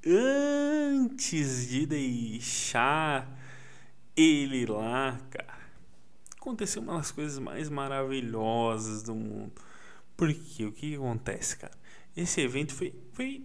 antes 0.07 1.69
de 1.69 1.87
deixar 1.87 3.27
ele 4.17 4.67
lá, 4.67 5.19
cara, 5.31 5.59
aconteceu 6.37 6.83
uma 6.83 6.99
das 6.99 7.11
coisas 7.11 7.39
mais 7.39 7.69
maravilhosas 7.69 9.03
do 9.03 9.15
mundo. 9.15 9.53
Porque 10.17 10.65
o 10.65 10.73
que 10.73 10.95
acontece, 10.95 11.57
cara? 11.57 11.73
Esse 12.17 12.41
evento 12.43 12.75
foi, 12.75 12.95
foi 13.13 13.43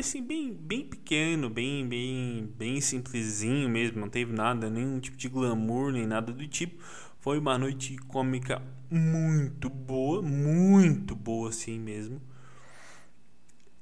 assim, 0.00 0.22
bem, 0.22 0.52
bem 0.54 0.84
pequeno, 0.86 1.50
bem, 1.50 1.86
bem, 1.86 2.52
bem 2.56 2.80
simplesinho 2.80 3.68
mesmo, 3.68 4.00
não 4.00 4.08
teve 4.08 4.32
nada, 4.32 4.70
nenhum 4.70 4.98
tipo 5.00 5.16
de 5.16 5.28
glamour, 5.28 5.92
nem 5.92 6.06
nada 6.06 6.32
do 6.32 6.46
tipo. 6.48 6.82
Foi 7.20 7.38
uma 7.38 7.56
noite 7.56 7.96
cômica 8.08 8.60
muito 8.90 9.70
boa, 9.70 10.20
muito 10.22 11.14
boa 11.14 11.50
assim 11.50 11.78
mesmo. 11.78 12.20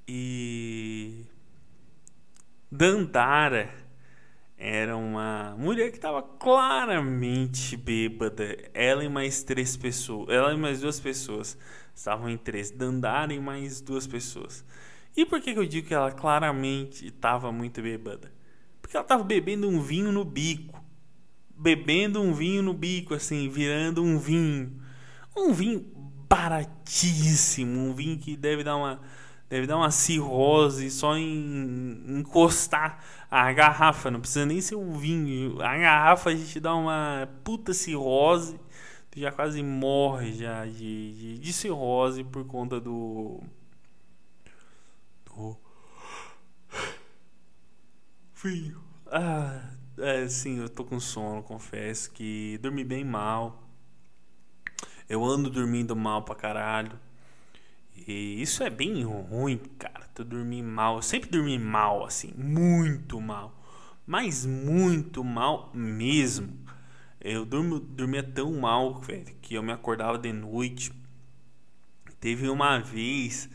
E 0.06 1.24
Dandara 2.70 3.72
era 4.58 4.96
uma 4.96 5.56
mulher 5.58 5.90
que 5.90 5.96
estava 5.96 6.22
claramente 6.22 7.76
bêbada. 7.76 8.58
Ela 8.74 9.02
e 9.02 9.08
mais 9.08 9.42
três 9.42 9.76
pessoas. 9.76 10.28
Ela 10.28 10.52
e 10.52 10.56
mais 10.58 10.80
duas 10.80 11.00
pessoas. 11.00 11.56
Estavam 11.94 12.28
em 12.28 12.36
três. 12.36 12.70
Dandara 12.70 13.32
e 13.32 13.40
mais 13.40 13.80
duas 13.80 14.06
pessoas. 14.06 14.64
E 15.16 15.26
por 15.26 15.40
que, 15.40 15.52
que 15.52 15.58
eu 15.58 15.66
digo 15.66 15.88
que 15.88 15.94
ela 15.94 16.12
claramente 16.12 17.06
estava 17.06 17.50
muito 17.50 17.82
bêbada? 17.82 18.32
Porque 18.80 18.96
ela 18.96 19.04
estava 19.04 19.22
bebendo 19.22 19.68
um 19.68 19.80
vinho 19.80 20.12
no 20.12 20.24
bico. 20.24 20.82
Bebendo 21.56 22.20
um 22.20 22.32
vinho 22.32 22.62
no 22.62 22.72
bico, 22.72 23.14
assim, 23.14 23.48
virando 23.48 24.02
um 24.02 24.18
vinho. 24.18 24.80
Um 25.36 25.52
vinho 25.52 25.84
baratíssimo. 26.28 27.78
Um 27.78 27.94
vinho 27.94 28.18
que 28.18 28.36
deve 28.36 28.64
dar 28.64 28.76
uma 28.76 29.00
Deve 29.50 29.66
dar 29.66 29.78
uma 29.78 29.90
cirrose 29.90 30.88
só 30.92 31.16
em 31.16 32.04
encostar 32.06 33.02
a 33.28 33.52
garrafa. 33.52 34.08
Não 34.08 34.20
precisa 34.20 34.46
nem 34.46 34.60
ser 34.60 34.76
o 34.76 34.92
vinho. 34.92 35.60
A 35.60 35.76
garrafa 35.76 36.30
a 36.30 36.36
gente 36.36 36.60
dá 36.60 36.72
uma 36.72 37.28
puta 37.42 37.74
cirrose. 37.74 38.60
Tu 39.10 39.18
já 39.18 39.32
quase 39.32 39.60
morre 39.60 40.34
já 40.34 40.64
de, 40.66 41.12
de, 41.14 41.38
de 41.40 41.52
cirrose 41.52 42.22
por 42.22 42.46
conta. 42.46 42.80
Do. 42.80 43.42
Vinho. 48.42 48.80
Ah, 49.06 49.70
é, 49.98 50.26
sim, 50.26 50.58
eu 50.58 50.68
tô 50.68 50.84
com 50.84 50.98
sono, 50.98 51.42
confesso 51.42 52.10
que 52.10 52.58
dormi 52.62 52.82
bem 52.84 53.04
mal. 53.04 53.62
Eu 55.08 55.24
ando 55.24 55.50
dormindo 55.50 55.94
mal 55.94 56.22
pra 56.22 56.34
caralho. 56.34 56.98
E 58.06 58.40
isso 58.40 58.62
é 58.62 58.70
bem 58.70 59.02
ruim, 59.02 59.58
cara. 59.78 60.08
Tu 60.14 60.24
dormir 60.24 60.62
mal. 60.62 60.96
Eu 60.96 61.02
sempre 61.02 61.28
dormi 61.28 61.58
mal, 61.58 62.04
assim. 62.04 62.32
Muito 62.36 63.20
mal. 63.20 63.60
Mas 64.06 64.46
muito 64.46 65.22
mal 65.22 65.70
mesmo. 65.74 66.56
Eu 67.20 67.44
durmo, 67.44 67.78
dormia 67.78 68.22
tão 68.22 68.52
mal, 68.52 68.94
velho, 69.00 69.34
que 69.42 69.54
eu 69.54 69.62
me 69.62 69.72
acordava 69.72 70.16
de 70.16 70.32
noite. 70.32 70.92
Teve 72.18 72.48
uma 72.48 72.78
vez 72.78 73.50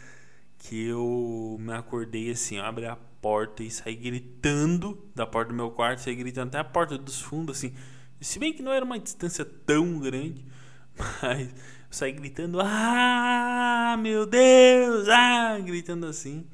que 0.59 0.85
eu 0.85 1.57
me 1.59 1.73
acordei 1.73 2.31
assim, 2.31 2.59
abri 2.59 2.85
a 2.85 2.95
porta 3.25 3.63
e 3.63 3.71
saí 3.71 3.95
gritando 3.95 5.03
da 5.15 5.25
porta 5.25 5.49
do 5.49 5.55
meu 5.55 5.71
quarto, 5.71 5.97
saí 5.97 6.15
gritando 6.15 6.49
até 6.49 6.59
a 6.59 6.63
porta 6.63 6.95
dos 6.95 7.19
fundos, 7.19 7.57
assim. 7.57 7.73
Se 8.21 8.37
bem 8.37 8.53
que 8.53 8.61
não 8.61 8.71
era 8.71 8.85
uma 8.85 8.99
distância 8.99 9.43
tão 9.43 9.97
grande, 9.97 10.45
mas 11.23 11.49
eu 11.49 11.55
saí 11.89 12.11
gritando, 12.11 12.59
ah, 12.61 13.97
meu 13.97 14.27
Deus, 14.27 15.09
ah, 15.09 15.57
gritando 15.57 16.05
assim. 16.05 16.45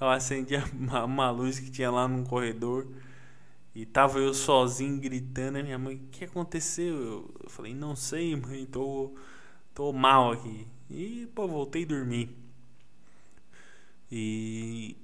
Eu 0.00 0.08
acendi 0.08 0.56
uma, 0.72 1.04
uma 1.06 1.30
luz 1.30 1.60
que 1.60 1.70
tinha 1.70 1.92
lá 1.92 2.08
num 2.08 2.24
corredor 2.24 2.88
e 3.72 3.86
tava 3.86 4.18
eu 4.18 4.34
sozinho 4.34 5.00
gritando. 5.00 5.60
E 5.60 5.62
minha 5.62 5.78
mãe, 5.78 5.94
o 5.94 6.08
que 6.10 6.24
aconteceu? 6.24 7.32
Eu 7.40 7.48
falei, 7.48 7.72
não 7.72 7.94
sei, 7.94 8.34
mãe, 8.34 8.66
tô, 8.66 9.14
tô 9.72 9.92
mal 9.92 10.32
aqui. 10.32 10.66
E, 10.90 11.28
pô, 11.36 11.46
voltei 11.46 11.84
a 11.84 11.86
dormir. 11.86 12.36
E 14.10 14.96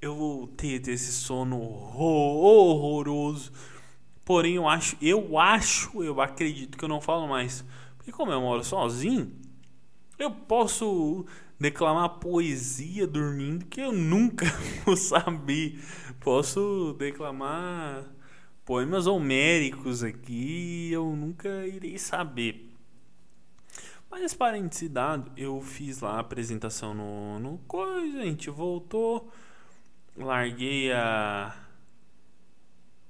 eu 0.00 0.50
a 0.56 0.80
ter 0.80 0.92
esse 0.92 1.12
sono 1.12 1.60
horroroso. 1.60 3.52
Porém, 4.24 4.54
eu 4.54 4.68
acho, 4.68 4.96
eu 5.00 5.38
acho, 5.38 6.02
eu 6.02 6.20
acredito 6.20 6.76
que 6.76 6.84
eu 6.84 6.88
não 6.88 7.00
falo 7.00 7.26
mais. 7.26 7.64
Porque 7.96 8.12
como 8.12 8.32
eu 8.32 8.40
moro 8.40 8.62
sozinho, 8.62 9.32
eu 10.18 10.30
posso 10.30 11.24
declamar 11.58 12.18
poesia 12.18 13.06
dormindo 13.06 13.66
que 13.66 13.80
eu 13.80 13.92
nunca 13.92 14.46
vou 14.84 14.96
saber. 14.96 15.82
Posso 16.20 16.94
declamar 16.98 18.04
poemas 18.64 19.06
homéricos 19.06 20.02
aqui, 20.02 20.90
eu 20.92 21.16
nunca 21.16 21.66
irei 21.66 21.98
saber. 21.98 22.68
Mas 24.10 24.34
parênteses 24.34 24.88
dado, 24.88 25.30
eu 25.36 25.60
fiz 25.60 26.00
lá 26.00 26.16
a 26.16 26.20
apresentação 26.20 26.94
no, 26.94 27.38
no 27.38 27.58
coisa, 27.66 28.20
a 28.20 28.24
gente 28.24 28.48
voltou, 28.48 29.30
larguei 30.24 30.92
a. 30.92 31.56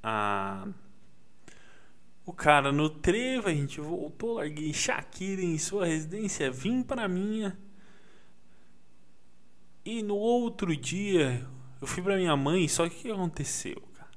a 0.02 0.68
o 2.24 2.32
cara 2.32 2.70
no 2.70 2.90
trevo, 2.90 3.48
a 3.48 3.54
gente 3.54 3.80
voltou, 3.80 4.34
larguei 4.34 4.74
Shakira 4.74 5.40
em 5.40 5.56
sua 5.56 5.86
residência, 5.86 6.50
vim 6.50 6.82
para 6.82 7.08
minha. 7.08 7.58
E 9.82 10.02
no 10.02 10.14
outro 10.14 10.76
dia, 10.76 11.48
eu 11.80 11.86
fui 11.86 12.02
para 12.02 12.18
minha 12.18 12.36
mãe, 12.36 12.68
só 12.68 12.86
que 12.86 12.96
o 12.96 13.00
que 13.00 13.10
aconteceu, 13.10 13.80
cara? 13.94 14.10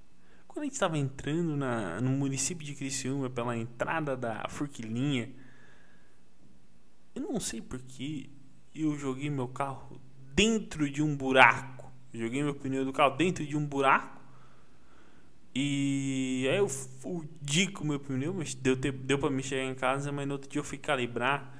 Quando 0.45 0.63
a 0.63 0.65
gente 0.65 0.73
estava 0.73 0.97
entrando 0.97 1.55
na, 1.55 2.01
no 2.01 2.09
município 2.09 2.65
de 2.65 2.75
Criciúma, 2.75 3.29
pela 3.29 3.55
entrada 3.55 4.17
da 4.17 4.45
Forquilinha, 4.49 5.33
eu 7.15 7.21
não 7.21 7.39
sei 7.39 7.61
porque 7.61 8.29
eu 8.75 8.97
joguei 8.97 9.29
meu 9.29 9.47
carro 9.47 10.01
dentro 10.35 10.89
de 10.89 11.01
um 11.01 11.15
buraco. 11.15 11.80
Joguei 12.13 12.43
meu 12.43 12.53
pneu 12.53 12.83
do 12.83 12.91
carro 12.91 13.15
dentro 13.15 13.45
de 13.45 13.55
um 13.55 13.65
buraco. 13.65 14.19
E 15.53 16.47
aí 16.49 16.57
eu 16.57 16.69
fudi 16.69 17.67
com 17.67 17.83
meu 17.83 17.99
pneu, 17.99 18.33
mas 18.33 18.53
deu, 18.53 18.75
deu 18.75 19.19
pra 19.19 19.29
me 19.29 19.43
chegar 19.43 19.63
em 19.63 19.75
casa, 19.75 20.11
mas 20.11 20.27
no 20.27 20.33
outro 20.33 20.49
dia 20.49 20.59
eu 20.59 20.63
fui 20.63 20.77
calibrar. 20.77 21.53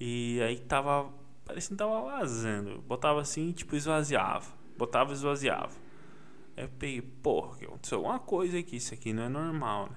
E 0.00 0.40
aí 0.42 0.58
tava. 0.58 1.12
Parecendo 1.44 1.76
que 1.76 1.84
tava 1.84 2.02
vazando. 2.02 2.82
Botava 2.82 3.20
assim, 3.20 3.52
tipo, 3.52 3.76
esvaziava. 3.76 4.46
Botava 4.76 5.12
esvaziava. 5.12 5.72
Aí 6.56 6.64
eu 6.64 6.68
peguei, 6.68 7.02
porra, 7.02 7.56
aconteceu 7.62 7.98
alguma 7.98 8.18
coisa 8.18 8.58
aqui, 8.58 8.76
isso 8.76 8.94
aqui 8.94 9.12
não 9.12 9.24
é 9.24 9.28
normal, 9.28 9.90
né? 9.90 9.96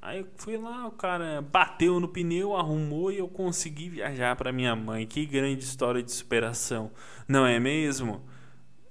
Aí 0.00 0.20
eu 0.20 0.28
fui 0.36 0.56
lá, 0.56 0.86
o 0.86 0.92
cara 0.92 1.42
bateu 1.42 2.00
no 2.00 2.08
pneu, 2.08 2.56
arrumou 2.56 3.12
e 3.12 3.18
eu 3.18 3.28
consegui 3.28 3.88
viajar 3.88 4.34
para 4.36 4.52
minha 4.52 4.74
mãe. 4.74 5.06
Que 5.06 5.26
grande 5.26 5.62
história 5.62 6.02
de 6.02 6.10
superação, 6.10 6.90
não 7.26 7.46
é 7.46 7.58
mesmo? 7.60 8.22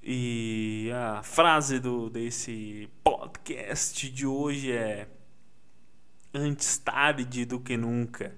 E 0.09 0.89
a 0.93 1.21
frase 1.21 1.81
do 1.81 2.09
desse 2.09 2.87
podcast 3.03 4.09
de 4.09 4.25
hoje 4.25 4.71
é 4.71 5.05
antes 6.33 6.77
tarde 6.77 7.43
do 7.43 7.59
que 7.59 7.75
nunca. 7.75 8.33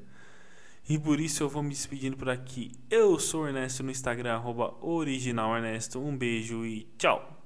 E 0.89 0.97
por 0.97 1.19
isso 1.19 1.43
eu 1.43 1.47
vou 1.47 1.61
me 1.61 1.69
despedindo 1.69 2.17
por 2.17 2.27
aqui. 2.27 2.71
Eu 2.89 3.19
sou 3.19 3.43
o 3.43 3.47
Ernesto 3.47 3.83
no 3.83 3.91
Instagram, 3.91 4.33
arroba 4.33 4.75
original 4.81 5.55
Ernesto. 5.55 5.99
Um 5.99 6.17
beijo 6.17 6.65
e 6.65 6.91
tchau! 6.97 7.38